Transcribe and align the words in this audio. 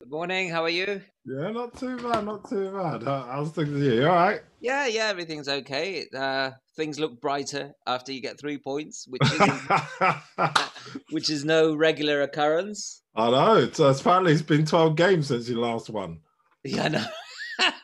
Good 0.00 0.10
morning. 0.12 0.48
How 0.48 0.62
are 0.62 0.68
you? 0.68 1.02
Yeah, 1.24 1.50
not 1.50 1.76
too 1.76 1.96
bad, 1.96 2.24
not 2.24 2.48
too 2.48 2.70
bad. 2.70 3.02
How, 3.02 3.26
how's 3.32 3.50
things 3.50 3.70
with 3.70 3.82
you? 3.82 3.94
You 3.94 4.06
all 4.06 4.14
right? 4.14 4.40
Yeah, 4.60 4.86
yeah, 4.86 5.06
everything's 5.06 5.48
okay. 5.48 6.06
Uh, 6.16 6.52
things 6.76 7.00
look 7.00 7.20
brighter 7.20 7.72
after 7.84 8.12
you 8.12 8.22
get 8.22 8.38
three 8.38 8.58
points, 8.58 9.08
which 9.08 9.20
is 9.24 9.40
which 11.10 11.30
is 11.30 11.44
no 11.44 11.74
regular 11.74 12.22
occurrence. 12.22 13.02
I 13.16 13.28
know. 13.30 13.56
It's, 13.56 13.80
uh, 13.80 13.92
apparently, 13.98 14.34
it's 14.34 14.42
been 14.42 14.64
12 14.64 14.94
games 14.94 15.26
since 15.26 15.48
you 15.48 15.60
last 15.60 15.90
won. 15.90 16.20
Yeah, 16.62 16.84
I 16.84 16.88
know. 16.88 17.06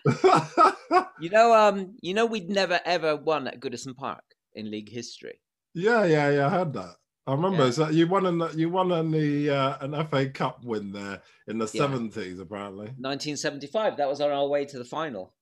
you 1.20 1.30
know, 1.30 1.52
um, 1.52 1.96
you 2.00 2.14
know, 2.14 2.26
we'd 2.26 2.48
never 2.48 2.78
ever 2.84 3.16
won 3.16 3.48
at 3.48 3.58
Goodison 3.58 3.96
Park 3.96 4.22
in 4.54 4.70
league 4.70 4.88
history. 4.88 5.40
yeah, 5.74 6.04
yeah, 6.04 6.30
yeah. 6.30 6.46
I 6.46 6.50
heard 6.50 6.74
that. 6.74 6.94
I 7.26 7.32
remember 7.32 7.64
Yeah. 7.64 7.70
so 7.70 7.88
you 7.88 8.06
won 8.06 8.26
in 8.26 8.38
the, 8.38 8.48
you 8.50 8.68
won 8.68 8.92
in 8.92 9.10
the 9.10 9.50
uh, 9.50 9.76
an 9.80 10.06
FA 10.08 10.28
Cup 10.28 10.62
win 10.64 10.92
there 10.92 11.22
in 11.46 11.58
the 11.58 11.70
Yeah. 11.72 11.82
70s, 11.86 12.40
apparently. 12.40 12.86
1975. 12.98 13.96
That 13.96 14.08
was 14.08 14.20
on 14.20 14.30
our 14.30 14.46
way 14.46 14.64
to 14.66 14.78
the 14.78 14.84
final. 14.84 15.32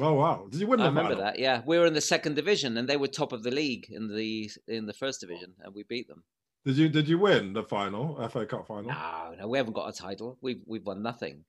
Oh 0.00 0.14
wow! 0.14 0.48
Did 0.50 0.60
you 0.60 0.66
win 0.66 0.78
the 0.80 0.86
I 0.86 0.88
remember 0.88 1.10
final? 1.14 1.24
that. 1.24 1.38
Yeah, 1.38 1.62
we 1.64 1.78
were 1.78 1.86
in 1.86 1.94
the 1.94 2.00
second 2.00 2.34
division, 2.34 2.76
and 2.76 2.88
they 2.88 2.96
were 2.96 3.06
top 3.06 3.32
of 3.32 3.44
the 3.44 3.52
league 3.52 3.86
in 3.90 4.08
the 4.12 4.50
in 4.66 4.86
the 4.86 4.92
first 4.92 5.20
division, 5.20 5.54
and 5.60 5.72
we 5.72 5.84
beat 5.84 6.08
them. 6.08 6.24
Did 6.64 6.76
you 6.76 6.88
did 6.88 7.08
you 7.08 7.16
win 7.18 7.52
the 7.52 7.62
final 7.62 8.16
FA 8.28 8.44
Cup 8.44 8.66
final? 8.66 8.90
No, 8.90 9.34
no, 9.38 9.46
we 9.46 9.56
haven't 9.58 9.74
got 9.74 9.88
a 9.88 9.92
title. 9.92 10.36
We've 10.40 10.60
we've 10.66 10.84
won 10.84 11.00
nothing. 11.02 11.44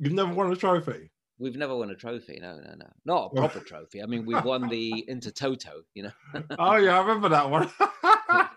You've 0.00 0.12
never 0.12 0.32
won 0.34 0.50
a 0.50 0.56
trophy. 0.56 1.12
We've 1.38 1.54
never 1.56 1.76
won 1.76 1.90
a 1.90 1.94
trophy. 1.94 2.38
No, 2.42 2.56
no, 2.58 2.74
no. 2.76 2.86
Not 3.04 3.26
a 3.32 3.36
proper 3.36 3.60
trophy. 3.60 4.02
I 4.02 4.06
mean, 4.06 4.26
we've 4.26 4.44
won 4.44 4.68
the 4.68 5.04
Intertoto, 5.08 5.82
you 5.94 6.04
know. 6.04 6.42
oh 6.58 6.74
yeah, 6.76 6.96
I 6.98 7.00
remember 7.00 7.28
that 7.28 7.48
one. 7.48 7.70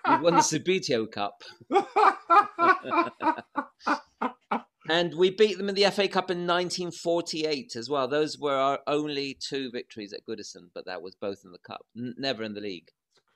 we 0.09 0.23
won 0.23 0.35
the 0.35 0.41
Subbuteo 0.41 1.11
Cup. 1.11 1.43
And 4.89 5.15
we 5.15 5.29
beat 5.29 5.57
them 5.57 5.69
in 5.69 5.75
the 5.75 5.89
FA 5.91 6.07
Cup 6.07 6.31
in 6.31 6.47
1948 6.47 7.75
as 7.75 7.89
well. 7.89 8.07
Those 8.07 8.39
were 8.39 8.55
our 8.55 8.79
only 8.87 9.37
two 9.39 9.69
victories 9.69 10.13
at 10.13 10.25
Goodison, 10.25 10.69
but 10.73 10.85
that 10.85 11.01
was 11.01 11.15
both 11.15 11.41
in 11.43 11.51
the 11.51 11.59
Cup, 11.59 11.85
n- 11.95 12.15
never 12.17 12.43
in 12.43 12.53
the 12.53 12.61
league. 12.61 12.89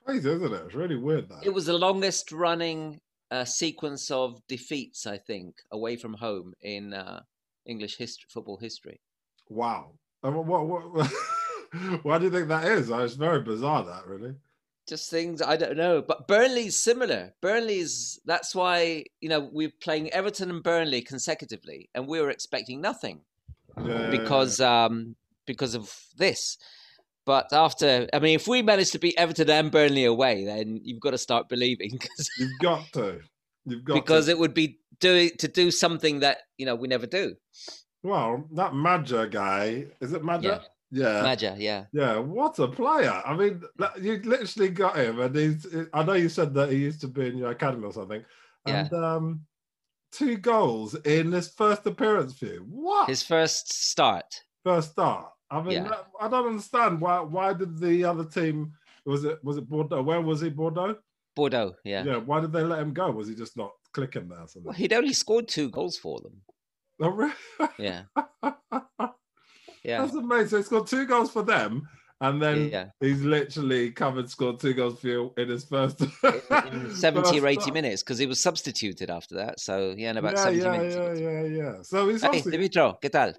Crazy, 0.04 0.30
isn't 0.30 0.52
it? 0.52 0.62
It's 0.64 0.74
really 0.74 0.96
weird 0.96 1.28
that. 1.28 1.44
It 1.44 1.52
was 1.52 1.66
the 1.66 1.78
longest 1.78 2.32
running 2.32 3.00
uh, 3.30 3.44
sequence 3.44 4.10
of 4.10 4.40
defeats, 4.48 5.06
I 5.06 5.18
think, 5.18 5.56
away 5.70 5.96
from 5.96 6.14
home 6.14 6.54
in 6.62 6.94
uh, 6.94 7.20
English 7.66 7.98
history, 7.98 8.28
football 8.32 8.56
history. 8.56 9.00
Wow. 9.48 9.92
And 10.22 10.34
what, 10.34 10.66
what, 10.66 10.92
what, 10.92 11.12
why 12.02 12.18
do 12.18 12.24
you 12.24 12.30
think 12.30 12.48
that 12.48 12.64
is? 12.64 12.90
It's 12.90 13.14
very 13.14 13.42
bizarre, 13.42 13.84
that 13.84 14.06
really. 14.06 14.36
Just 14.88 15.10
things 15.10 15.40
I 15.40 15.56
don't 15.56 15.76
know. 15.76 16.02
But 16.02 16.28
Burnley's 16.28 16.76
similar. 16.76 17.34
Burnley's 17.40 18.20
that's 18.24 18.54
why 18.54 19.04
you 19.20 19.28
know 19.28 19.48
we're 19.52 19.72
playing 19.80 20.10
Everton 20.12 20.50
and 20.50 20.62
Burnley 20.62 21.02
consecutively, 21.02 21.88
and 21.94 22.06
we 22.06 22.20
were 22.20 22.30
expecting 22.30 22.80
nothing 22.80 23.20
Yeah, 23.82 24.10
because 24.10 24.60
um 24.60 25.16
because 25.46 25.74
of 25.74 25.94
this. 26.16 26.58
But 27.24 27.52
after, 27.52 28.08
I 28.12 28.18
mean, 28.18 28.34
if 28.34 28.48
we 28.48 28.62
manage 28.62 28.90
to 28.92 28.98
beat 28.98 29.14
Everton 29.16 29.48
and 29.48 29.70
Burnley 29.70 30.04
away, 30.04 30.44
then 30.44 30.80
you've 30.82 31.00
got 31.00 31.12
to 31.12 31.18
start 31.18 31.48
believing. 31.48 31.96
Cause, 31.98 32.28
you've 32.38 32.58
got 32.60 32.92
to. 32.94 33.20
You've 33.64 33.84
got 33.84 33.94
because 33.94 34.26
to. 34.26 34.32
it 34.32 34.38
would 34.38 34.54
be 34.54 34.80
doing 34.98 35.30
to 35.38 35.46
do 35.46 35.70
something 35.70 36.20
that 36.20 36.38
you 36.58 36.66
know 36.66 36.74
we 36.74 36.88
never 36.88 37.06
do. 37.06 37.36
Well, 38.02 38.48
that 38.52 38.72
Madja 38.72 39.30
guy 39.30 39.86
is 40.00 40.12
it 40.12 40.22
Madja? 40.22 40.42
Yeah. 40.42 40.58
Yeah. 40.94 41.22
Maja, 41.22 41.56
yeah, 41.58 41.86
Yeah, 41.92 42.18
what 42.18 42.58
a 42.58 42.68
player! 42.68 43.22
I 43.24 43.34
mean, 43.34 43.62
you 44.00 44.20
literally 44.24 44.68
got 44.68 44.96
him, 44.96 45.20
and 45.20 45.34
he's. 45.34 45.66
I 45.94 46.02
know 46.04 46.12
you 46.12 46.28
said 46.28 46.52
that 46.54 46.70
he 46.70 46.76
used 46.78 47.00
to 47.00 47.08
be 47.08 47.28
in 47.28 47.38
your 47.38 47.50
academy 47.50 47.84
or 47.86 47.92
something, 47.94 48.22
Yeah. 48.66 48.80
and 48.80 48.92
um, 48.92 49.40
two 50.12 50.36
goals 50.36 50.94
in 50.94 51.32
his 51.32 51.48
first 51.48 51.86
appearance 51.86 52.34
for 52.38 52.44
you. 52.44 52.66
What 52.68 53.08
his 53.08 53.22
first 53.22 53.72
start. 53.72 54.44
first 54.64 54.90
start? 54.92 55.30
I 55.50 55.62
mean, 55.62 55.84
Yeah. 55.84 55.94
I 56.20 56.28
don't 56.28 56.46
understand 56.46 57.00
why. 57.00 57.20
Why 57.20 57.54
did 57.54 57.78
the 57.78 58.04
other 58.04 58.24
team? 58.26 58.72
Was 59.06 59.24
it 59.24 59.42
was 59.42 59.56
it 59.56 59.68
Bordeaux? 59.68 60.02
Where 60.02 60.20
was 60.20 60.42
he? 60.42 60.50
Bordeaux. 60.50 60.96
Bordeaux, 61.34 61.74
yeah. 61.84 62.04
Yeah. 62.04 62.16
Why 62.18 62.40
did 62.40 62.52
they 62.52 62.62
let 62.62 62.80
him 62.80 62.92
go? 62.92 63.10
Was 63.10 63.28
he 63.28 63.34
just 63.34 63.56
not 63.56 63.70
clicking 63.94 64.28
there? 64.28 64.40
or 64.40 64.46
Something. 64.46 64.64
Well, 64.64 64.74
he'd 64.74 64.92
only 64.92 65.14
scored 65.14 65.48
two 65.48 65.70
goals 65.70 65.96
for 65.96 66.20
them. 66.20 66.42
Oh, 67.00 67.08
really? 67.08 67.32
Yeah, 67.78 68.02
yeah, 69.84 70.02
That's 70.02 70.14
amazing. 70.14 70.48
So 70.48 70.56
he 70.58 70.62
scored 70.62 70.86
two 70.86 71.06
goals 71.06 71.30
for 71.30 71.42
them, 71.42 71.88
and 72.20 72.40
then 72.40 72.68
yeah. 72.70 72.86
he's 73.00 73.22
literally 73.22 73.90
covered 73.90 74.30
scored 74.30 74.60
two 74.60 74.74
goals 74.74 75.00
for 75.00 75.08
you 75.08 75.32
in 75.36 75.48
his 75.48 75.64
first 75.64 76.00
in 76.00 76.90
70 76.94 77.40
or 77.40 77.46
80 77.48 77.56
first- 77.60 77.72
minutes 77.72 78.02
because 78.02 78.18
he 78.18 78.26
was 78.26 78.40
substituted 78.40 79.10
after 79.10 79.34
that. 79.36 79.58
So, 79.60 79.94
yeah, 79.96 80.10
in 80.10 80.16
about 80.18 80.32
yeah, 80.36 80.44
70 80.44 80.62
yeah, 80.62 80.70
minutes. 80.70 80.96
yeah, 81.20 81.30
yeah, 81.30 81.42
yeah. 81.46 81.82
So 81.82 82.08
he's 82.08 82.22
Hey, 82.22 82.28
obviously. 82.28 82.52
Dimitro, 82.58 82.96
¿qué 83.02 83.10
tal? 83.10 83.34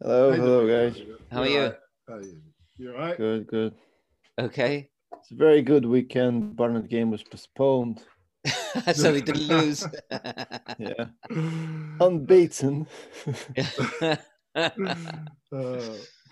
Hello, 0.00 0.30
Hey, 0.30 0.36
hello, 0.38 0.66
David. 0.66 0.94
guys. 0.94 1.16
How 1.32 1.40
are 1.40 1.46
You 1.46 1.52
you? 1.54 1.58
alright? 1.60 1.76
How 2.08 2.14
are 2.14 2.22
you? 2.22 2.40
You 2.78 2.92
all 2.92 2.98
right? 2.98 3.16
Good, 3.16 3.46
good. 3.48 3.74
Okay. 4.38 4.90
It's 5.20 5.32
a 5.32 5.34
very 5.34 5.62
good 5.62 5.84
weekend. 5.84 6.54
Barnet 6.54 6.88
game 6.88 7.10
was 7.10 7.24
postponed. 7.24 8.02
so 8.94 9.12
we 9.12 9.20
didn't 9.20 9.48
lose. 9.48 9.84
Yeah, 10.78 11.06
unbeaten. 12.00 12.86
Uh, 15.50 15.78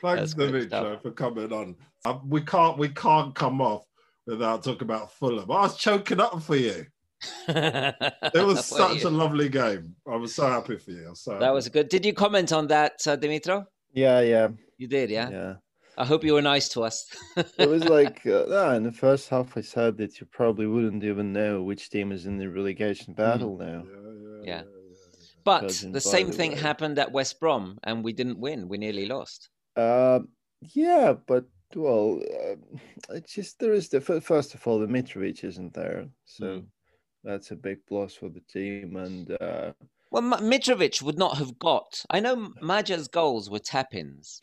thanks, 0.03 0.35
That's 0.35 0.35
Dimitro, 0.35 1.01
for 1.01 1.11
coming 1.11 1.51
on. 1.51 1.75
Uh, 2.05 2.19
we 2.27 2.43
can't, 2.43 2.77
we 2.77 2.91
can't 2.91 3.35
come 3.35 3.63
off 3.63 3.87
without 4.27 4.63
talking 4.63 4.83
about 4.83 5.11
Fulham. 5.13 5.51
I 5.51 5.63
was 5.63 5.79
choking 5.79 6.21
up 6.21 6.43
for 6.43 6.57
you. 6.57 6.85
It 7.49 8.45
was 8.45 8.67
such 8.67 9.05
a 9.05 9.09
lovely 9.09 9.49
game. 9.49 9.97
I 10.07 10.17
was 10.17 10.35
so 10.35 10.47
happy 10.49 10.77
for 10.77 10.91
you. 10.91 11.13
So 11.15 11.39
That 11.39 11.55
was 11.55 11.69
good. 11.71 11.89
Did 11.89 12.05
you 12.05 12.13
comment 12.13 12.53
on 12.53 12.67
that, 12.67 12.95
uh, 13.07 13.17
Dimitro? 13.17 13.65
yeah, 13.95 14.21
yeah, 14.21 14.49
You 14.77 14.87
did, 14.87 15.09
yeah? 15.09 15.31
yeah. 15.31 15.55
I 15.97 16.05
hope 16.05 16.23
you 16.25 16.35
were 16.35 16.43
nice 16.43 16.69
to 16.71 16.83
us. 16.83 17.07
It 17.59 17.71
was 17.71 17.85
like 17.85 18.27
uh, 18.27 18.45
no, 18.49 18.73
in 18.73 18.83
the 18.83 18.93
first 18.93 19.31
half, 19.31 19.57
I 19.57 19.63
said 19.63 19.97
that 19.97 20.21
you 20.21 20.27
probably 20.31 20.67
wouldn't 20.67 21.05
even 21.05 21.33
know 21.33 21.63
which 21.63 21.89
team 21.89 22.13
is 22.13 22.27
in 22.27 22.37
the 22.37 22.49
relegation 22.51 23.15
battle 23.15 23.57
now. 23.57 23.83
Yeah, 24.45 24.53
Yeah. 24.53 24.63
yeah. 24.63 24.63
But 25.47 25.69
the 25.93 26.01
same 26.01 26.27
the 26.27 26.33
thing 26.35 26.51
way. 26.53 26.59
happened 26.59 26.99
at 26.99 27.11
West 27.13 27.41
Brom 27.41 27.79
and 27.85 28.05
we 28.05 28.13
didn't 28.13 28.39
win. 28.39 28.69
We 28.69 28.77
nearly 28.77 29.07
lost. 29.07 29.49
Uh, 29.77 30.21
yeah, 30.61 31.15
but 31.27 31.45
well, 31.75 32.21
uh, 32.23 32.57
it's 33.15 33.33
just 33.33 33.59
there 33.59 33.73
is 33.73 33.89
the 33.89 34.01
first 34.01 34.55
of 34.55 34.67
all 34.67 34.79
the 34.79 34.87
Mitrovic 34.87 35.43
isn't 35.45 35.73
there, 35.73 36.07
so 36.25 36.45
Mm. 36.45 36.65
that's 37.25 37.51
a 37.53 37.57
big 37.57 37.79
plus 37.87 38.15
for 38.15 38.29
the 38.29 38.41
team, 38.53 38.97
and 38.97 39.31
uh, 39.41 39.73
Well, 40.11 40.23
M- 40.35 40.51
Mitrovic 40.51 41.03
would 41.03 41.19
not 41.19 41.39
have 41.39 41.59
got. 41.59 42.05
I 42.11 42.21
know 42.21 42.37
Maja's 42.63 43.09
goals 43.09 43.51
were 43.51 43.59
tap 43.59 43.95
ins, 43.95 44.41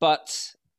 but 0.00 0.28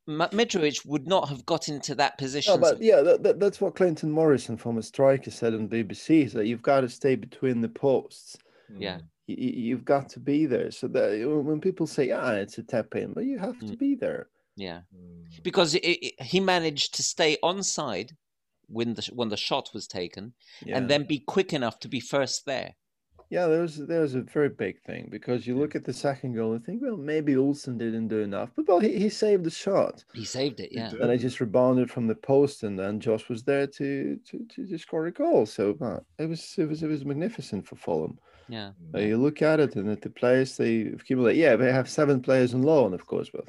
M- 0.08 0.20
Mitrovic 0.32 0.86
would 0.86 1.08
not 1.08 1.30
have 1.30 1.46
got 1.46 1.68
into 1.70 1.96
that 1.96 2.18
position. 2.18 2.54
No, 2.56 2.60
but 2.60 2.82
yeah, 2.82 3.02
that, 3.02 3.24
that, 3.24 3.40
that's 3.40 3.60
what 3.62 3.76
Clinton 3.76 4.12
Morrison, 4.12 4.58
former 4.58 4.82
striker, 4.82 5.32
said 5.32 5.54
on 5.54 5.68
BBC. 5.70 6.26
Is 6.26 6.34
that 6.34 6.48
you've 6.48 6.62
got 6.62 6.82
to 6.82 6.90
stay 6.90 7.16
between 7.16 7.62
the 7.62 7.70
posts. 7.70 8.38
Yeah. 8.78 9.00
You, 9.28 9.36
you've 9.38 9.86
got 9.86 10.10
to 10.10 10.20
be 10.20 10.46
there. 10.46 10.72
So 10.72 10.88
that 10.90 11.10
when 11.44 11.60
people 11.62 11.88
say, 11.88 12.12
"Ah, 12.12 12.32
it's 12.34 12.58
a 12.58 12.64
tap 12.64 12.96
in," 12.96 13.14
but 13.14 13.26
you 13.26 13.38
have 13.40 13.60
to 13.60 13.66
Mm. 13.74 13.80
be 13.80 13.96
there. 13.96 14.30
Yeah. 14.56 14.82
Mm. 14.96 15.44
because 15.44 15.76
it, 15.76 15.80
it, 15.86 16.22
he 16.22 16.40
managed 16.40 16.96
to 16.96 17.04
stay 17.04 17.38
onside 17.44 18.12
when 18.68 18.94
the 18.96 19.10
when 19.14 19.30
the 19.30 19.38
shot 19.38 19.70
was 19.74 19.88
taken, 19.88 20.34
Yeah. 20.66 20.78
and 20.78 20.90
then 20.90 21.04
be 21.04 21.20
quick 21.20 21.54
enough 21.54 21.80
to 21.82 21.88
be 21.88 22.00
first 22.00 22.46
there. 22.46 22.76
yeah, 23.30 23.46
there 23.48 23.62
was 23.62 23.76
there 23.92 24.02
was 24.02 24.16
a 24.16 24.22
very 24.22 24.50
big 24.50 24.76
thing 24.88 25.10
because 25.12 25.46
you 25.46 25.56
look 25.60 25.76
at 25.76 25.84
the 25.84 25.94
second 25.94 26.34
goal 26.34 26.54
and 26.54 26.64
think, 26.66 26.82
well, 26.82 26.96
maybe 26.98 27.36
Olsen 27.36 27.78
didn't 27.78 28.08
do 28.08 28.20
enough, 28.22 28.50
but 28.56 28.66
well, 28.68 28.80
he, 28.80 28.98
he 29.04 29.10
saved 29.10 29.44
the 29.44 29.52
shot, 29.66 30.04
He 30.14 30.24
saved 30.26 30.60
it. 30.62 30.70
Yeah, 30.72 30.92
and 31.02 31.12
I 31.12 31.18
just 31.18 31.40
rebounded 31.42 31.92
from 31.92 32.08
the 32.08 32.16
post, 32.16 32.64
and 32.64 32.80
then 32.80 33.00
Josh 33.00 33.28
was 33.30 33.44
there 33.44 33.68
to 33.78 33.88
to 34.28 34.36
to, 34.52 34.68
to 34.70 34.78
score 34.78 35.06
a 35.08 35.12
goal. 35.12 35.46
So 35.46 35.64
uh, 35.82 36.00
it 36.24 36.28
was 36.32 36.42
it 36.58 36.68
was 36.72 36.82
it 36.84 36.88
was 36.96 37.04
magnificent 37.06 37.68
for 37.68 37.76
Fulham. 37.76 38.18
Yeah. 38.50 38.72
Uh, 38.96 39.00
you 39.00 39.18
look 39.18 39.42
at 39.42 39.60
it, 39.60 39.76
and 39.76 39.90
at 39.90 40.02
the 40.02 40.10
players 40.10 40.58
they 40.58 40.82
accumulate. 40.82 41.36
Yeah, 41.38 41.56
they 41.56 41.72
have 41.72 41.90
seven 41.90 42.22
players 42.22 42.54
on 42.54 42.62
loan, 42.64 42.94
of 42.94 43.06
course, 43.06 43.30
but 43.30 43.46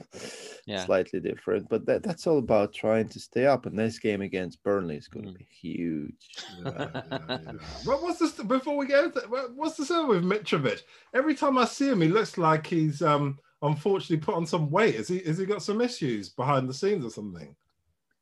Yeah. 0.67 0.85
slightly 0.85 1.21
different. 1.21 1.69
But 1.69 1.87
that, 1.87 2.03
that's 2.03 2.27
all 2.27 2.39
about 2.39 2.73
trying 2.73 3.09
to 3.11 3.21
stay 3.21 3.47
up. 3.47 3.67
And 3.67 3.79
this 3.79 3.99
game 3.99 4.21
against 4.23 4.63
Burnley 4.63 4.97
is 4.97 5.09
going 5.09 5.27
to 5.27 5.33
Mm. 5.33 5.39
be 5.39 5.49
huge. 5.51 6.29
Yeah, 6.65 6.89
yeah, 6.95 7.21
yeah. 7.31 7.53
What, 7.85 8.03
what's 8.03 8.19
this 8.19 8.33
before 8.33 8.77
we 8.77 8.87
go? 8.87 9.05
into- 9.05 9.21
what- 9.29 9.55
What's 9.55 9.77
the 9.77 9.85
story 9.85 10.07
with 10.19 10.25
Mitrovic? 10.25 10.83
Every 11.15 11.35
time 11.35 11.59
I 11.59 11.65
see 11.65 11.89
him, 11.89 12.01
he 12.01 12.09
looks 12.09 12.37
like 12.39 12.67
he's 12.67 13.01
um 13.03 13.39
unfortunately 13.63 14.19
put 14.25 14.35
on 14.37 14.47
some 14.47 14.71
weight. 14.71 14.95
Is 14.95 15.09
he? 15.09 15.19
Has 15.21 15.39
he 15.39 15.47
got 15.47 15.63
some 15.63 15.81
issues 15.81 16.29
behind 16.29 16.69
the 16.69 16.75
scenes 16.75 17.05
or 17.05 17.11
something? 17.11 17.55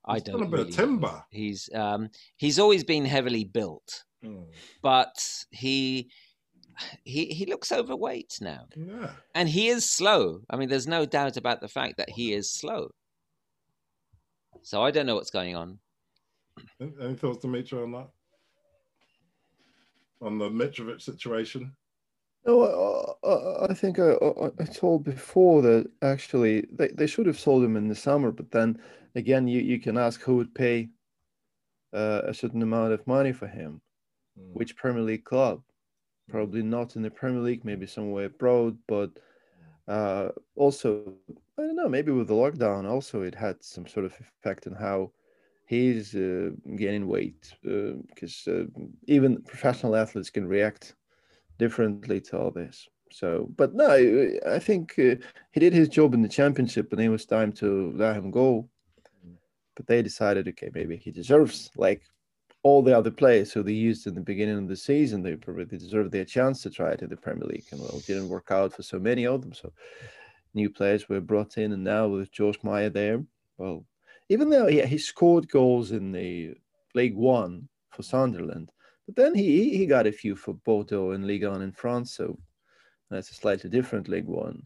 I 0.08 0.14
He's 0.14 0.22
done 0.22 0.38
don't 0.38 0.42
a 0.46 0.50
bit 0.50 0.60
of 0.60 0.66
really 0.66 0.70
know. 0.70 0.76
timber. 0.76 1.24
He's 1.30 1.68
um 1.74 2.08
he's 2.36 2.58
always 2.58 2.84
been 2.84 3.04
heavily 3.04 3.44
built, 3.44 4.04
Mm, 4.24 4.44
but 4.82 5.44
he 5.50 6.10
he 7.04 7.26
he 7.26 7.46
looks 7.46 7.72
overweight 7.72 8.38
now, 8.40 8.66
Yeah. 8.76 9.10
and 9.34 9.48
he 9.48 9.68
is 9.68 9.88
slow. 9.88 10.40
I 10.50 10.56
mean, 10.56 10.68
there's 10.68 10.86
no 10.86 11.06
doubt 11.06 11.36
about 11.36 11.60
the 11.60 11.68
fact 11.68 11.96
that 11.98 12.10
he 12.10 12.32
is 12.32 12.50
slow. 12.50 12.90
So 14.62 14.82
I 14.82 14.90
don't 14.90 15.06
know 15.06 15.14
what's 15.14 15.30
going 15.30 15.54
on. 15.54 15.78
Any 16.80 16.92
any 17.00 17.14
thoughts, 17.14 17.38
Dimitri, 17.38 17.82
on 17.82 17.92
that? 17.92 18.08
On 20.20 20.38
the 20.38 20.48
Mitrovic 20.48 21.02
situation? 21.02 21.76
No, 22.46 23.16
I, 23.24 23.70
I 23.70 23.74
think 23.74 23.98
I, 23.98 24.12
I, 24.60 24.64
told 24.66 25.02
before 25.02 25.62
that 25.62 25.90
actually 26.02 26.64
they, 26.70 26.88
they 26.88 27.08
should 27.08 27.26
have 27.26 27.40
sold 27.40 27.64
him 27.64 27.76
in 27.76 27.88
the 27.88 27.94
summer, 27.94 28.30
but 28.30 28.52
then 28.52 28.80
again, 29.16 29.48
you, 29.48 29.60
you 29.60 29.80
can 29.80 29.98
ask 29.98 30.20
who 30.20 30.36
would 30.36 30.54
pay 30.54 30.88
uh, 31.92 32.22
a 32.24 32.32
certain 32.32 32.62
amount 32.62 32.92
of 32.92 33.04
money 33.06 33.32
for 33.32 33.48
him, 33.48 33.80
mm. 34.38 34.52
which 34.52 34.76
Premier 34.76 35.02
League 35.02 35.24
club? 35.24 35.60
Probably 36.28 36.62
not 36.62 36.96
in 36.96 37.02
the 37.02 37.10
Premier 37.10 37.40
League, 37.40 37.64
maybe 37.64 37.86
somewhere 37.86 38.26
abroad, 38.26 38.76
but 38.88 39.10
uh, 39.88 40.30
also 40.56 41.14
I 41.58 41.62
don't 41.62 41.76
know, 41.76 41.88
maybe 41.88 42.12
with 42.12 42.28
the 42.28 42.34
lockdown, 42.34 42.88
also 42.88 43.22
it 43.22 43.34
had 43.34 43.62
some 43.62 43.86
sort 43.86 44.04
of 44.04 44.12
effect 44.20 44.66
on 44.66 44.74
how 44.74 45.12
he's 45.66 46.14
uh, 46.14 46.50
gaining 46.76 47.06
weight 47.06 47.54
because 47.62 48.44
uh, 48.46 48.52
uh, 48.52 48.64
even 49.06 49.42
professional 49.42 49.96
athletes 49.96 50.30
can 50.30 50.46
react 50.46 50.94
differently 51.58 52.20
to 52.20 52.38
all 52.38 52.50
this. 52.50 52.86
So, 53.10 53.48
but 53.56 53.74
no, 53.74 54.28
I 54.46 54.58
think 54.58 54.94
uh, 54.98 55.14
he 55.52 55.60
did 55.60 55.72
his 55.72 55.88
job 55.88 56.12
in 56.12 56.22
the 56.22 56.28
championship, 56.28 56.92
and 56.92 57.00
it 57.00 57.08
was 57.08 57.24
time 57.24 57.52
to 57.54 57.92
let 57.96 58.16
him 58.16 58.30
go. 58.30 58.68
But 59.76 59.86
they 59.86 60.02
decided, 60.02 60.48
okay, 60.48 60.70
maybe 60.74 60.96
he 60.96 61.10
deserves 61.10 61.70
like 61.76 62.02
all 62.66 62.82
the 62.82 62.98
other 62.98 63.12
players 63.12 63.52
who 63.52 63.62
they 63.62 63.72
used 63.72 64.08
in 64.08 64.14
the 64.16 64.20
beginning 64.20 64.58
of 64.58 64.66
the 64.66 64.76
season. 64.76 65.22
They 65.22 65.36
probably 65.36 65.66
deserved 65.66 66.10
their 66.10 66.24
chance 66.24 66.62
to 66.62 66.70
try 66.70 66.90
it 66.90 67.00
in 67.00 67.08
the 67.08 67.16
Premier 67.16 67.46
League, 67.46 67.66
and 67.70 67.80
well, 67.80 67.96
it 67.96 68.06
didn't 68.06 68.28
work 68.28 68.50
out 68.50 68.72
for 68.72 68.82
so 68.82 68.98
many 68.98 69.24
of 69.24 69.40
them. 69.40 69.52
So, 69.52 69.72
new 70.52 70.68
players 70.68 71.08
were 71.08 71.20
brought 71.20 71.58
in, 71.58 71.72
and 71.72 71.84
now 71.84 72.08
with 72.08 72.32
Josh 72.32 72.56
Maja 72.64 72.90
there, 72.90 73.22
well, 73.56 73.84
even 74.30 74.50
though 74.50 74.66
yeah, 74.66 74.84
he 74.84 74.98
scored 74.98 75.48
goals 75.48 75.92
in 75.92 76.10
the 76.10 76.54
League 76.92 77.14
One 77.14 77.68
for 77.90 78.02
Sunderland, 78.02 78.72
but 79.06 79.14
then 79.14 79.32
he 79.32 79.76
he 79.76 79.86
got 79.86 80.08
a 80.08 80.12
few 80.12 80.34
for 80.34 80.54
Bordeaux 80.54 81.12
and 81.12 81.24
Ligue 81.24 81.46
1 81.46 81.62
in 81.62 81.70
France, 81.70 82.16
so 82.16 82.36
that's 83.10 83.30
a 83.30 83.34
slightly 83.34 83.70
different 83.70 84.08
League 84.08 84.26
One, 84.26 84.60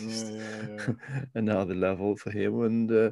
yeah, 0.00 0.30
yeah, 0.30 0.66
yeah. 0.78 0.94
another 1.34 1.74
level 1.74 2.14
for 2.14 2.30
him. 2.30 2.62
And 2.62 2.92
uh, 2.92 3.10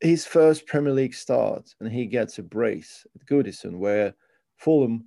his 0.00 0.26
first 0.26 0.66
Premier 0.66 0.92
League 0.92 1.14
start, 1.14 1.74
and 1.80 1.90
he 1.90 2.06
gets 2.06 2.38
a 2.38 2.42
brace 2.42 3.06
at 3.14 3.26
Goodison, 3.26 3.78
where 3.78 4.14
Fulham 4.56 5.06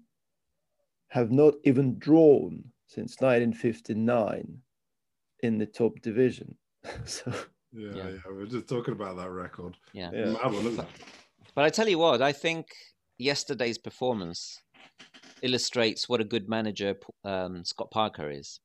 have 1.09 1.31
not 1.31 1.55
even 1.63 1.97
drawn 1.99 2.63
since 2.87 3.19
1959 3.19 4.59
in 5.43 5.57
the 5.57 5.65
top 5.65 5.99
division. 6.01 6.55
so 7.05 7.31
yeah, 7.71 7.91
yeah, 7.93 8.09
yeah, 8.09 8.31
we 8.33 8.43
are 8.43 8.47
just 8.47 8.67
talking 8.67 8.93
about 8.93 9.17
that 9.17 9.29
record. 9.29 9.77
Yeah, 9.93 10.11
yeah. 10.13 10.35
but 11.55 11.65
I 11.65 11.69
tell 11.69 11.87
you 11.87 11.99
what, 11.99 12.21
I 12.21 12.31
think 12.31 12.67
yesterday's 13.17 13.77
performance 13.77 14.61
illustrates 15.41 16.09
what 16.09 16.21
a 16.21 16.25
good 16.25 16.49
manager 16.49 16.95
um, 17.23 17.63
Scott 17.63 17.91
Parker 17.91 18.29
is, 18.29 18.59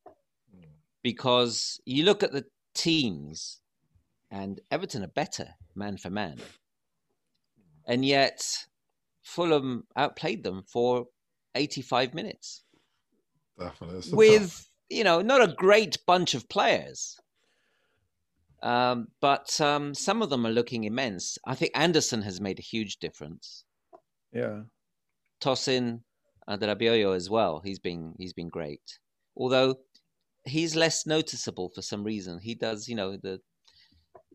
because 1.02 1.80
you 1.84 2.04
look 2.04 2.22
at 2.22 2.32
the 2.32 2.44
teams, 2.74 3.60
and 4.30 4.60
Everton 4.70 5.04
are 5.04 5.08
better 5.08 5.48
man 5.74 5.96
for 5.96 6.10
man, 6.10 6.38
and 7.86 8.04
yet 8.04 8.66
Fulham 9.22 9.84
outplayed 9.96 10.44
them 10.44 10.62
for 10.70 11.06
eighty-five 11.54 12.14
minutes. 12.14 12.62
Definitely, 13.58 14.12
with 14.12 14.68
you 14.88 15.04
know 15.04 15.22
not 15.22 15.42
a 15.42 15.54
great 15.54 15.98
bunch 16.06 16.34
of 16.34 16.48
players 16.48 17.18
um, 18.64 19.08
but 19.20 19.60
um, 19.60 19.92
some 19.92 20.22
of 20.22 20.30
them 20.30 20.46
are 20.46 20.50
looking 20.50 20.84
immense. 20.84 21.36
I 21.46 21.54
think 21.54 21.72
Andersen 21.74 22.22
has 22.22 22.40
made 22.40 22.58
a 22.58 22.62
huge 22.62 22.96
difference. 22.96 23.64
Yeah. 24.32 24.62
Tosin 25.42 26.00
Adarabioyo 26.48 27.14
as 27.14 27.28
well. 27.28 27.60
He's 27.62 27.78
been 27.78 28.14
he's 28.18 28.32
been 28.32 28.48
great. 28.48 28.98
Although 29.36 29.76
he's 30.44 30.74
less 30.74 31.04
noticeable 31.06 31.70
for 31.74 31.82
some 31.82 32.04
reason. 32.04 32.38
He 32.42 32.54
does, 32.54 32.88
you 32.88 32.94
know, 32.94 33.18
the 33.22 33.40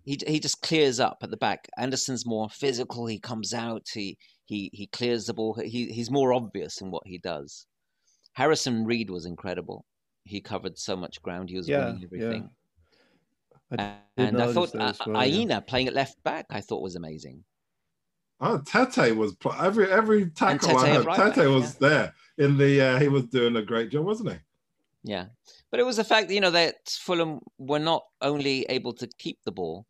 he 0.09 0.17
he 0.25 0.39
just 0.39 0.63
clears 0.63 0.99
up 0.99 1.19
at 1.21 1.29
the 1.29 1.37
back. 1.37 1.69
Andersen's 1.77 2.25
more 2.25 2.49
physical. 2.49 3.05
He 3.05 3.19
comes 3.19 3.53
out. 3.53 3.85
He 3.93 4.17
he 4.45 4.71
he 4.73 4.87
clears 4.87 5.27
the 5.27 5.35
ball. 5.35 5.53
He 5.53 5.85
he's 5.85 6.09
more 6.09 6.33
obvious 6.33 6.81
in 6.81 6.89
what 6.89 7.03
he 7.05 7.19
does. 7.19 7.67
Harrison 8.33 8.85
Reid 8.85 9.11
was 9.11 9.27
incredible. 9.27 9.85
He 10.23 10.41
covered 10.41 10.79
so 10.79 10.95
much 10.95 11.21
ground. 11.21 11.51
He 11.51 11.57
was 11.57 11.69
yeah, 11.69 11.85
winning 11.85 12.03
everything. 12.05 12.49
I 13.77 13.97
and 14.17 14.41
I 14.41 14.51
thought 14.51 14.73
uh, 14.73 14.93
well, 15.05 15.21
Aina 15.21 15.53
yeah. 15.53 15.59
playing 15.59 15.89
at 15.89 15.93
left 15.93 16.23
back, 16.23 16.47
I 16.49 16.61
thought 16.61 16.81
was 16.81 16.95
amazing. 16.95 17.43
Oh, 18.41 18.57
Tete 18.57 19.15
was 19.15 19.35
every 19.59 19.91
every 19.91 20.31
tackle 20.31 20.75
I 20.75 20.89
heard. 20.89 21.05
Right 21.05 21.17
Tete 21.17 21.35
back, 21.35 21.47
was 21.49 21.77
yeah. 21.79 21.87
there 21.87 22.13
in 22.39 22.57
the. 22.57 22.81
Uh, 22.81 22.99
he 22.99 23.09
was 23.09 23.25
doing 23.25 23.57
a 23.57 23.61
great 23.61 23.91
job, 23.91 24.05
wasn't 24.05 24.31
he? 24.31 24.37
Yeah, 25.03 25.25
but 25.69 25.79
it 25.79 25.85
was 25.85 25.97
the 25.97 26.03
fact 26.03 26.31
you 26.31 26.41
know 26.41 26.49
that 26.49 26.77
Fulham 26.87 27.41
were 27.59 27.77
not 27.77 28.05
only 28.21 28.63
able 28.69 28.93
to 28.93 29.07
keep 29.19 29.37
the 29.45 29.51
ball, 29.51 29.85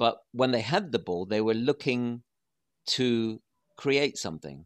but 0.00 0.22
when 0.32 0.50
they 0.50 0.62
had 0.62 0.92
the 0.92 0.98
ball, 0.98 1.26
they 1.26 1.42
were 1.42 1.52
looking 1.52 2.22
to 2.86 3.42
create 3.76 4.16
something, 4.16 4.64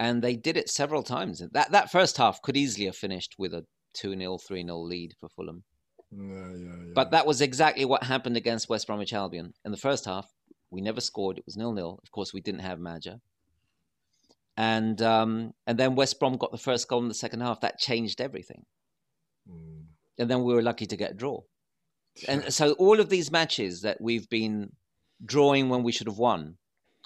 and 0.00 0.20
they 0.20 0.34
did 0.34 0.56
it 0.56 0.68
several 0.68 1.04
times. 1.04 1.40
That 1.52 1.70
that 1.70 1.92
first 1.92 2.16
half 2.16 2.42
could 2.42 2.56
easily 2.56 2.86
have 2.86 2.96
finished 2.96 3.36
with 3.38 3.54
a 3.54 3.64
two 3.94 4.16
0 4.18 4.38
three 4.38 4.64
0 4.64 4.78
lead 4.80 5.14
for 5.20 5.28
Fulham. 5.28 5.62
Yeah, 6.10 6.24
yeah, 6.24 6.76
yeah. 6.86 6.92
But 6.92 7.12
that 7.12 7.24
was 7.24 7.40
exactly 7.40 7.84
what 7.84 8.02
happened 8.02 8.36
against 8.36 8.68
West 8.68 8.88
Bromwich 8.88 9.12
Albion. 9.12 9.54
In 9.64 9.70
the 9.70 9.76
first 9.76 10.04
half, 10.04 10.26
we 10.72 10.80
never 10.80 11.00
scored. 11.00 11.38
It 11.38 11.46
was 11.46 11.56
nil 11.56 11.72
nil. 11.72 12.00
Of 12.02 12.10
course, 12.10 12.34
we 12.34 12.40
didn't 12.40 12.62
have 12.62 12.80
Maja. 12.80 13.20
And 14.56 15.00
um, 15.02 15.52
and 15.68 15.78
then 15.78 15.94
West 15.94 16.18
Brom 16.18 16.36
got 16.36 16.50
the 16.50 16.58
first 16.58 16.88
goal 16.88 17.02
in 17.02 17.06
the 17.06 17.14
second 17.14 17.42
half. 17.42 17.60
That 17.60 17.78
changed 17.78 18.20
everything. 18.20 18.64
Mm. 19.48 19.84
And 20.18 20.28
then 20.28 20.42
we 20.42 20.52
were 20.52 20.62
lucky 20.62 20.86
to 20.86 20.96
get 20.96 21.12
a 21.12 21.14
draw. 21.14 21.42
And 22.28 22.52
so 22.52 22.72
all 22.72 23.00
of 23.00 23.08
these 23.08 23.30
matches 23.30 23.82
that 23.82 24.00
we've 24.00 24.28
been 24.28 24.72
drawing 25.24 25.68
when 25.68 25.82
we 25.82 25.92
should 25.92 26.06
have 26.06 26.18
won, 26.18 26.56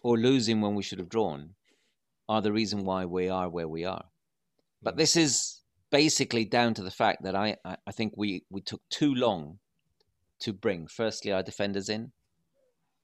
or 0.02 0.18
losing 0.18 0.60
when 0.60 0.74
we 0.74 0.82
should 0.82 0.98
have 0.98 1.08
drawn, 1.08 1.50
are 2.28 2.40
the 2.40 2.52
reason 2.52 2.84
why 2.84 3.04
we 3.04 3.28
are 3.28 3.48
where 3.48 3.68
we 3.68 3.84
are. 3.84 4.04
But 4.82 4.94
mm. 4.94 4.98
this 4.98 5.16
is 5.16 5.60
basically 5.90 6.44
down 6.44 6.74
to 6.74 6.82
the 6.82 6.90
fact 6.90 7.24
that 7.24 7.34
I, 7.34 7.56
I 7.64 7.92
think 7.92 8.14
we, 8.16 8.44
we 8.50 8.60
took 8.60 8.80
too 8.90 9.14
long 9.14 9.58
to 10.40 10.52
bring, 10.52 10.86
firstly, 10.86 11.32
our 11.32 11.42
defenders 11.42 11.88
in, 11.88 12.12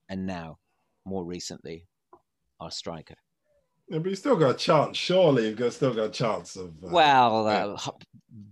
and 0.08 0.26
now, 0.26 0.58
more 1.04 1.24
recently, 1.24 1.86
our 2.60 2.70
striker. 2.70 3.16
Yeah, 3.88 3.98
but 3.98 4.10
you 4.10 4.16
still 4.16 4.36
got 4.36 4.54
a 4.54 4.58
chance. 4.58 4.96
Surely 4.96 5.48
you've 5.48 5.58
got, 5.58 5.72
still 5.72 5.94
got 5.94 6.06
a 6.06 6.10
chance 6.10 6.56
of. 6.56 6.68
Uh, 6.82 6.88
well, 6.90 7.46
uh, 7.46 7.90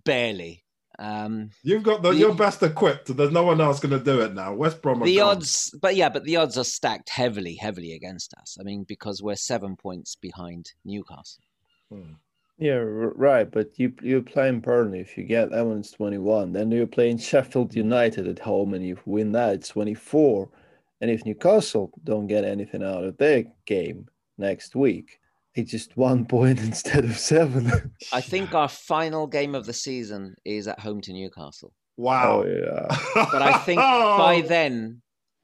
barely. 0.05 0.64
Um, 0.99 1.51
You've 1.63 1.83
got 1.83 2.03
the, 2.03 2.11
the, 2.11 2.17
you're 2.17 2.35
best 2.35 2.63
equipped. 2.63 3.17
There's 3.17 3.33
no 3.33 3.43
one 3.43 3.61
else 3.61 3.81
going 3.81 3.99
to 3.99 4.05
do 4.05 4.21
it 4.21 4.35
now. 4.35 4.55
West 4.55 4.81
Brom. 4.83 5.03
The 5.03 5.21
odds, 5.21 5.75
but 5.81 5.97
yeah, 5.97 6.09
but 6.09 6.25
the 6.25 6.37
odds 6.37 6.57
are 6.57 6.65
stacked 6.65 7.11
heavily, 7.11 7.57
heavily 7.57 7.95
against 7.95 8.35
us. 8.35 8.57
I 8.61 8.63
mean, 8.63 8.85
because 8.87 9.23
we're 9.23 9.37
seven 9.37 9.77
points 9.77 10.17
behind 10.17 10.73
Newcastle. 10.85 11.43
Hmm. 11.91 12.13
Yeah, 12.59 12.81
right. 12.85 13.51
But 13.51 13.79
you 13.79 13.93
you're 14.01 14.23
playing 14.23 14.61
Burnley. 14.61 15.01
If 15.01 15.19
you 15.19 15.25
get 15.25 15.51
that 15.51 15.67
one's 15.67 15.91
21, 15.91 16.53
then 16.53 16.71
you're 16.71 16.87
playing 16.87 17.19
Sheffield 17.19 17.75
United 17.75 18.29
at 18.29 18.39
home, 18.39 18.75
and 18.75 18.87
you 18.87 18.99
win 19.05 19.33
that, 19.33 19.55
it's 19.55 19.69
24. 19.69 20.49
And 21.01 21.11
if 21.11 21.27
Newcastle 21.27 21.91
don't 22.05 22.29
get 22.29 22.45
anything 22.45 22.83
out 22.83 23.05
of 23.05 23.17
their 23.19 23.45
game 23.67 24.09
next 24.39 24.77
week, 24.77 25.21
it's 25.55 25.71
just 25.71 25.97
one 25.97 26.27
point 26.27 26.59
instead 26.63 27.05
of 27.05 27.19
seven. 27.19 27.95
I 28.13 28.21
think 28.21 28.55
our 28.55 28.69
final 28.69 29.27
game 29.27 29.55
of 29.55 29.67
the 29.67 29.73
season 29.73 30.35
is 30.45 30.69
at 30.69 30.81
home 30.81 31.01
to 31.03 31.13
Newcastle. 31.13 31.73
Wow. 31.97 32.43
Oh, 32.43 32.47
yeah. 32.47 32.99
but 33.33 33.43
I 33.43 33.59
think 33.59 33.79
by 33.79 34.43
then, 34.47 35.03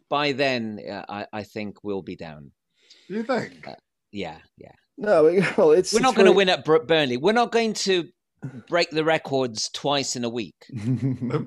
by 0.09 0.33
then, 0.33 0.81
uh, 0.91 1.05
I, 1.09 1.27
I 1.33 1.43
think 1.45 1.85
we'll 1.85 2.03
be 2.03 2.17
down. 2.17 2.51
You 3.09 3.23
think? 3.23 3.67
Uh, 3.67 3.75
yeah, 4.13 4.39
yeah. 4.57 4.73
No, 4.99 5.25
well, 5.57 5.73
it's 5.73 5.93
we're 5.93 6.01
not 6.01 6.15
going 6.15 6.27
to 6.27 6.33
win 6.33 6.49
at 6.49 6.65
Burnley. 6.65 7.17
We're 7.17 7.33
not 7.33 7.53
going 7.53 7.73
to 7.75 8.09
break 8.69 8.91
the 8.91 9.05
records 9.05 9.71
twice 9.71 10.17
in 10.17 10.25
a 10.25 10.29
week. 10.29 10.55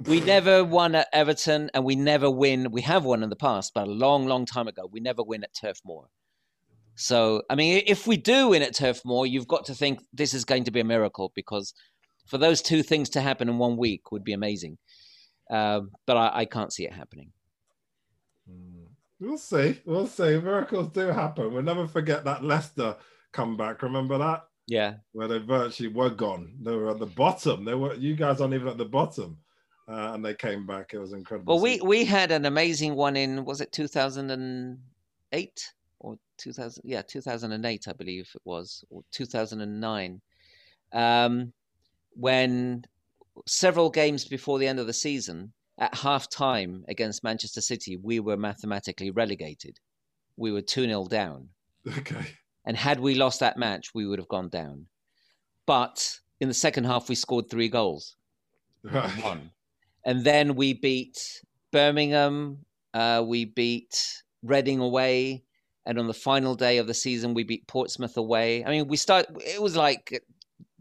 we 0.05 0.21
never 0.21 0.63
won 0.63 0.95
at 0.95 1.07
Everton, 1.11 1.69
and 1.73 1.83
we 1.83 1.95
never 1.95 2.29
win. 2.29 2.71
We 2.71 2.81
have 2.81 3.03
won 3.03 3.23
in 3.23 3.29
the 3.29 3.35
past, 3.35 3.73
but 3.75 3.87
a 3.87 3.91
long, 3.91 4.25
long 4.25 4.45
time 4.45 4.67
ago, 4.67 4.87
we 4.91 4.99
never 4.99 5.23
win 5.23 5.43
at 5.43 5.53
Turf 5.53 5.79
Moor. 5.85 6.07
So, 6.95 7.41
I 7.49 7.55
mean, 7.55 7.83
if 7.87 8.05
we 8.05 8.17
do 8.17 8.49
win 8.49 8.61
at 8.61 8.75
Turf 8.75 9.01
Moor, 9.03 9.25
you've 9.25 9.47
got 9.47 9.65
to 9.65 9.75
think 9.75 9.99
this 10.13 10.33
is 10.33 10.45
going 10.45 10.65
to 10.65 10.71
be 10.71 10.79
a 10.79 10.85
miracle 10.85 11.31
because 11.35 11.73
for 12.27 12.37
those 12.37 12.61
two 12.61 12.83
things 12.83 13.09
to 13.09 13.21
happen 13.21 13.49
in 13.49 13.57
one 13.57 13.77
week 13.77 14.11
would 14.11 14.23
be 14.23 14.33
amazing. 14.33 14.77
Uh, 15.49 15.81
but 16.05 16.17
I, 16.17 16.31
I, 16.33 16.45
can't 16.45 16.71
see 16.71 16.85
it 16.85 16.93
happening. 16.93 17.31
Hmm. 18.47 18.85
We'll 19.19 19.37
see. 19.37 19.79
We'll 19.85 20.07
see. 20.07 20.39
Miracles 20.39 20.89
do 20.89 21.07
happen. 21.07 21.53
We'll 21.53 21.63
never 21.63 21.87
forget 21.87 22.23
that 22.25 22.43
Leicester 22.43 22.95
comeback. 23.31 23.81
Remember 23.81 24.17
that? 24.17 24.43
Yeah. 24.67 24.95
Where 25.11 25.27
they 25.27 25.39
virtually 25.39 25.89
were 25.89 26.09
gone. 26.09 26.55
They 26.61 26.75
were 26.75 26.91
at 26.91 26.99
the 26.99 27.05
bottom. 27.05 27.65
They 27.65 27.73
were 27.73 27.93
you 27.95 28.15
guys 28.15 28.39
aren't 28.41 28.53
even 28.53 28.67
at 28.69 28.77
the 28.77 28.85
bottom. 28.85 29.37
Uh, 29.87 30.11
and 30.13 30.23
they 30.23 30.33
came 30.33 30.65
back. 30.65 30.93
It 30.93 30.99
was 30.99 31.11
incredible. 31.11 31.55
Well, 31.55 31.63
we 31.63 31.81
we 31.81 32.05
had 32.05 32.31
an 32.31 32.45
amazing 32.45 32.95
one 32.95 33.17
in 33.17 33.43
was 33.43 33.59
it 33.59 33.73
2008 33.73 34.79
or 35.41 35.82
2000? 36.37 36.83
Yeah, 36.85 37.01
2008, 37.01 37.87
I 37.87 37.93
believe 37.93 38.29
it 38.33 38.41
was, 38.45 38.83
or 38.89 39.01
2009, 39.11 40.21
um, 40.93 41.53
when 42.15 42.83
several 43.47 43.89
games 43.89 44.25
before 44.25 44.59
the 44.59 44.67
end 44.67 44.79
of 44.79 44.87
the 44.87 44.93
season, 44.93 45.53
at 45.79 45.95
half 45.95 46.29
time 46.29 46.83
against 46.87 47.23
Manchester 47.23 47.61
City, 47.61 47.97
we 47.97 48.19
were 48.19 48.37
mathematically 48.37 49.11
relegated. 49.11 49.79
We 50.37 50.51
were 50.51 50.61
2 50.61 50.85
0 50.85 51.07
down. 51.07 51.49
Okay. 51.97 52.25
And 52.65 52.77
had 52.77 52.99
we 52.99 53.15
lost 53.15 53.39
that 53.39 53.57
match, 53.57 53.89
we 53.93 54.05
would 54.05 54.19
have 54.19 54.27
gone 54.27 54.49
down. 54.49 54.87
But 55.65 56.19
in 56.39 56.47
the 56.47 56.53
second 56.53 56.85
half, 56.85 57.09
we 57.09 57.15
scored 57.15 57.49
three 57.49 57.69
goals. 57.69 58.15
Right. 58.83 59.09
One. 59.23 59.51
And 60.05 60.23
then 60.23 60.55
we 60.55 60.73
beat 60.73 61.41
Birmingham, 61.71 62.65
uh, 62.93 63.23
we 63.25 63.45
beat 63.45 64.23
Reading 64.43 64.79
away. 64.79 65.43
And 65.85 65.99
on 65.99 66.07
the 66.07 66.13
final 66.13 66.55
day 66.55 66.77
of 66.77 66.87
the 66.87 66.93
season, 66.93 67.33
we 67.33 67.43
beat 67.43 67.67
Portsmouth 67.67 68.15
away. 68.17 68.63
I 68.63 68.69
mean, 68.69 68.87
we 68.87 68.95
start. 68.97 69.25
It 69.39 69.61
was 69.61 69.75
like 69.75 70.23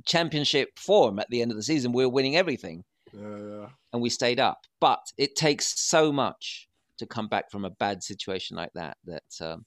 championship 0.07 0.79
form 0.79 1.19
at 1.19 1.29
the 1.31 1.43
end 1.43 1.51
of 1.51 1.57
the 1.57 1.63
season. 1.63 1.93
We 1.93 2.05
were 2.05 2.13
winning 2.13 2.37
everything, 2.37 2.85
Yeah, 3.13 3.37
yeah. 3.39 3.67
and 3.93 4.01
we 4.03 4.11
stayed 4.11 4.39
up. 4.41 4.65
But 4.81 5.01
it 5.19 5.35
takes 5.37 5.81
so 5.81 6.13
much 6.13 6.69
to 6.99 7.07
come 7.07 7.27
back 7.29 7.51
from 7.51 7.65
a 7.65 7.71
bad 7.71 8.03
situation 8.03 8.57
like 8.57 8.73
that 8.75 8.97
that 9.07 9.23
um, 9.41 9.65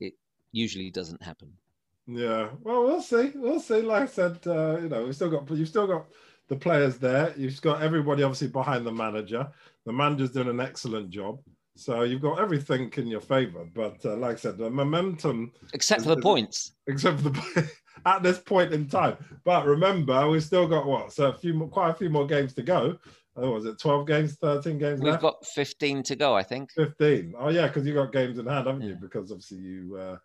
it 0.00 0.12
usually 0.52 0.90
doesn't 0.90 1.22
happen. 1.22 1.52
Yeah, 2.06 2.48
well, 2.62 2.84
we'll 2.84 3.02
see. 3.02 3.32
We'll 3.34 3.60
see. 3.60 3.82
Like 3.82 4.02
I 4.02 4.06
said, 4.06 4.38
uh, 4.46 4.78
you 4.80 4.88
know, 4.88 5.04
we've 5.04 5.14
still 5.14 5.30
got 5.30 5.50
you've 5.50 5.68
still 5.68 5.86
got 5.86 6.06
the 6.48 6.56
players 6.56 6.96
there. 6.98 7.34
You've 7.36 7.60
got 7.60 7.82
everybody 7.82 8.22
obviously 8.22 8.48
behind 8.48 8.86
the 8.86 8.92
manager. 8.92 9.48
The 9.84 9.92
manager's 9.92 10.32
doing 10.32 10.48
an 10.48 10.60
excellent 10.60 11.10
job, 11.10 11.40
so 11.78 12.02
you've 12.02 12.20
got 12.22 12.40
everything 12.40 12.92
in 12.96 13.06
your 13.06 13.20
favour. 13.20 13.64
But 13.72 14.04
uh, 14.04 14.16
like 14.16 14.34
I 14.36 14.38
said, 14.38 14.58
the 14.58 14.68
momentum, 14.70 15.52
Except 15.72 16.02
for 16.02 16.08
the 16.08 16.12
Is- 16.14 16.18
is- 16.18 16.22
points. 16.24 16.72
except 16.86 17.20
for 17.20 17.28
the 17.30 17.70
at 18.06 18.22
this 18.22 18.38
point 18.38 18.72
in 18.72 18.88
time. 18.88 19.16
But 19.44 19.66
remember, 19.66 20.28
we've 20.28 20.42
still 20.42 20.66
got 20.68 20.86
what? 20.86 21.12
So 21.12 21.28
a 21.28 21.32
few, 21.34 21.54
more, 21.54 21.68
quite 21.68 21.90
a 21.90 21.94
few 21.94 22.10
more 22.10 22.26
games 22.26 22.52
to 22.54 22.62
go. 22.62 22.98
Oh, 23.36 23.52
was 23.52 23.66
it 23.66 23.78
twelve 23.78 24.06
games, 24.08 24.34
thirteen 24.34 24.78
games 24.78 25.00
We've 25.00 25.12
left? 25.12 25.22
got 25.22 25.46
15 25.46 26.02
to 26.04 26.16
go, 26.16 26.34
I 26.34 26.42
think. 26.42 26.72
15. 26.72 27.34
Oh, 27.38 27.50
yeah, 27.50 27.68
because 27.68 27.86
you 27.86 27.94
got 27.94 28.12
games 28.12 28.38
in 28.38 28.46
hand, 28.46 28.66
haven't 28.66 28.82
you? 28.82 28.96
Because 29.00 29.30
obviously 29.30 29.58
you 29.58 29.96
uh, 29.96 30.16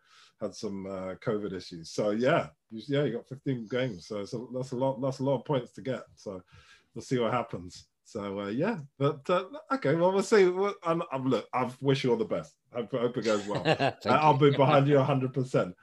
had 0.42 0.56
some 0.56 0.88
uh, 0.88 1.14
COVID 1.24 1.54
issues. 1.54 1.92
So, 1.92 2.10
yeah, 2.10 2.48
you, 2.72 2.82
yeah, 2.88 3.04
you 3.04 3.14
got 3.14 3.28
15 3.30 3.68
games. 3.70 4.08
So, 4.08 4.26
so 4.26 4.50
that's 4.56 4.72
a 4.72 4.76
lot. 4.76 5.00
That's 5.00 5.20
a 5.20 5.24
lot 5.24 5.36
of 5.36 5.46
points 5.46 5.74
to 5.74 5.82
get. 5.82 6.02
So, 6.16 6.42
we'll 6.96 7.04
see 7.04 7.20
what 7.20 7.32
happens. 7.34 7.86
So, 8.06 8.42
uh, 8.42 8.48
yeah, 8.48 8.80
but 9.00 9.28
uh, 9.30 9.46
okay, 9.74 9.96
well, 9.96 10.12
we'll 10.12 10.24
see. 10.24 10.48
Well, 10.48 10.76
I'm, 10.84 11.02
I'm, 11.12 11.26
look, 11.28 11.48
I 11.54 11.72
wish 11.82 12.04
you 12.04 12.12
all 12.12 12.18
the 12.18 12.26
best. 12.26 12.54
I 12.74 12.80
hope, 12.82 12.92
hope 12.92 13.18
it 13.18 13.26
goes 13.26 13.48
well. 13.48 13.64
I'll 14.06 14.38
be 14.38 14.52
behind 14.52 14.88
you 14.88 14.96
100%. 14.98 15.74